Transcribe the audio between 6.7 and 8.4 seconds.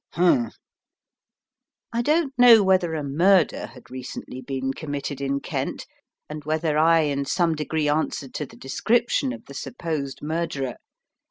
I in some degree answered